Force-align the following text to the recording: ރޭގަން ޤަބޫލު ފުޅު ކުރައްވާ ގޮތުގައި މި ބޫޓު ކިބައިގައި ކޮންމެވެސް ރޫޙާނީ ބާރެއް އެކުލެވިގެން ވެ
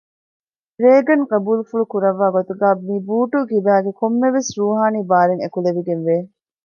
ރޭގަން 0.83 1.25
ޤަބޫލު 1.31 1.63
ފުޅު 1.69 1.85
ކުރައްވާ 1.91 2.27
ގޮތުގައި 2.35 2.77
މި 2.87 2.95
ބޫޓު 3.07 3.39
ކިބައިގައި 3.49 3.97
ކޮންމެވެސް 3.99 4.49
ރޫޙާނީ 4.57 4.99
ބާރެއް 5.09 5.41
އެކުލެވިގެން 5.43 6.03
ވެ 6.07 6.17